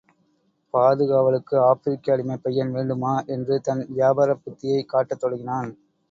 [0.73, 3.23] பாதுகாவலுக்கு ஆப்பிரிக்க அடிமைப் பையன் வேண்டுமா?
[3.27, 5.69] என்று தன் வியாபாரத் புத்தியைக் காட்டத் தொடங்கினான்.